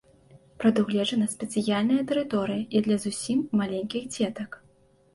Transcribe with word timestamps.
Прадугледжана 0.63 1.27
спецыяльная 1.35 1.99
тэрыторыя 2.13 2.61
і 2.79 2.85
для 2.91 3.01
зусім 3.07 3.47
маленькіх 3.63 4.13
дзетак. 4.13 4.63